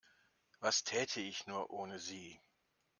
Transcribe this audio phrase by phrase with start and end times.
[0.61, 2.39] Was täte ich nur ohne Sie?